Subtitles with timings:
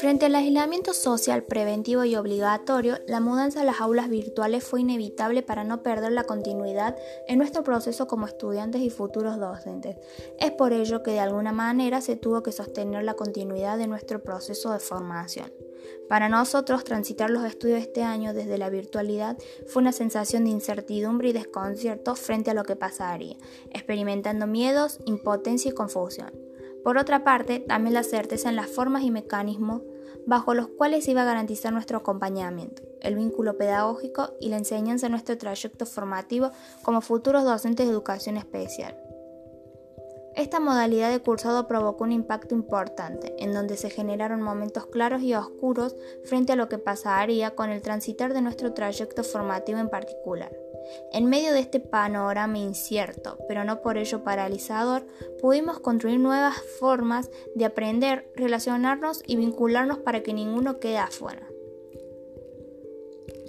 [0.00, 5.42] Frente al aislamiento social preventivo y obligatorio, la mudanza a las aulas virtuales fue inevitable
[5.42, 6.96] para no perder la continuidad
[7.26, 9.96] en nuestro proceso como estudiantes y futuros docentes.
[10.38, 14.22] Es por ello que de alguna manera se tuvo que sostener la continuidad de nuestro
[14.22, 15.50] proceso de formación.
[16.08, 21.28] Para nosotros, transitar los estudios este año desde la virtualidad fue una sensación de incertidumbre
[21.28, 23.36] y desconcierto frente a lo que pasaría,
[23.70, 26.32] experimentando miedos, impotencia y confusión.
[26.82, 29.82] Por otra parte, también la certeza en las formas y mecanismos
[30.26, 35.12] bajo los cuales iba a garantizar nuestro acompañamiento, el vínculo pedagógico y la enseñanza en
[35.12, 36.50] nuestro trayecto formativo
[36.82, 39.07] como futuros docentes de educación especial.
[40.38, 45.34] Esta modalidad de cursado provocó un impacto importante, en donde se generaron momentos claros y
[45.34, 50.56] oscuros frente a lo que pasaría con el transitar de nuestro trayecto formativo en particular.
[51.12, 55.04] En medio de este panorama incierto, pero no por ello paralizador,
[55.40, 61.48] pudimos construir nuevas formas de aprender, relacionarnos y vincularnos para que ninguno quede afuera.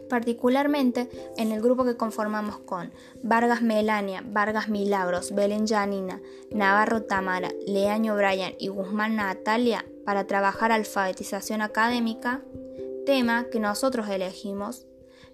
[0.10, 2.92] Particularmente en el grupo que conformamos con
[3.24, 6.20] Vargas Melania, Vargas Milagros, Belén Janina,
[6.52, 12.42] Navarro Tamara, Leaño Brian y Guzmán Natalia para trabajar alfabetización académica,
[13.06, 14.88] tema que nosotros elegimos,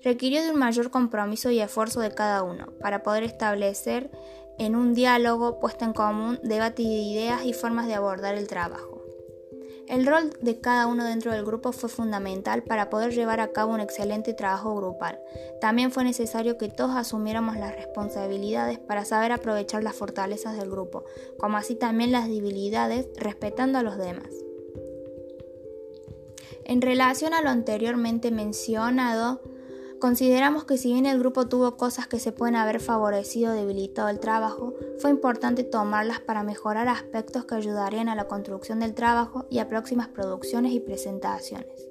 [0.03, 4.11] requirió de un mayor compromiso y esfuerzo de cada uno para poder establecer
[4.59, 8.94] en un diálogo puesto en común debate de ideas y formas de abordar el trabajo.
[9.87, 13.73] El rol de cada uno dentro del grupo fue fundamental para poder llevar a cabo
[13.73, 15.19] un excelente trabajo grupal.
[15.61, 21.03] También fue necesario que todos asumiéramos las responsabilidades para saber aprovechar las fortalezas del grupo,
[21.37, 24.29] como así también las debilidades, respetando a los demás.
[26.63, 29.41] En relación a lo anteriormente mencionado,
[29.99, 34.09] Consideramos que si bien el grupo tuvo cosas que se pueden haber favorecido o debilitado
[34.09, 39.47] el trabajo, fue importante tomarlas para mejorar aspectos que ayudarían a la construcción del trabajo
[39.49, 41.87] y a próximas producciones y presentaciones.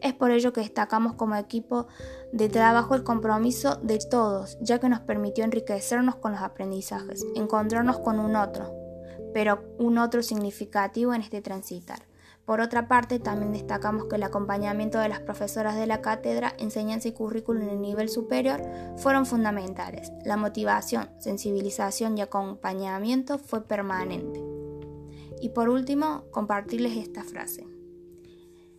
[0.00, 1.86] Es por ello que destacamos como equipo
[2.32, 7.98] de trabajo el compromiso de todos, ya que nos permitió enriquecernos con los aprendizajes, encontrarnos
[7.98, 8.72] con un otro,
[9.34, 12.11] pero un otro significativo en este transitar.
[12.44, 17.08] Por otra parte, también destacamos que el acompañamiento de las profesoras de la cátedra, enseñanza
[17.08, 18.60] y currículum en el nivel superior
[18.96, 20.12] fueron fundamentales.
[20.24, 24.42] La motivación, sensibilización y acompañamiento fue permanente.
[25.40, 27.66] Y por último, compartirles esta frase.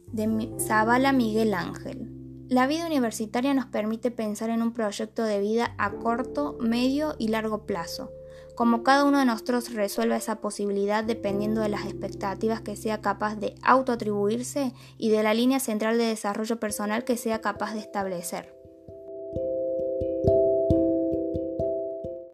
[0.07, 2.09] De Zavala Miguel Ángel.
[2.50, 7.29] La vida universitaria nos permite pensar en un proyecto de vida a corto, medio y
[7.29, 8.12] largo plazo
[8.56, 13.36] como cada uno de nosotros resuelva esa posibilidad dependiendo de las expectativas que sea capaz
[13.36, 18.62] de autoatribuirse y de la línea central de desarrollo personal que sea capaz de establecer.